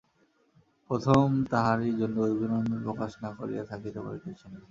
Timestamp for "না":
3.23-3.29, 4.45-4.59